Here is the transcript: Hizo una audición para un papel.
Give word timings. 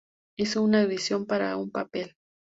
Hizo 0.35 0.63
una 0.63 0.81
audición 0.81 1.27
para 1.27 1.55
un 1.57 1.69
papel. 1.69 2.15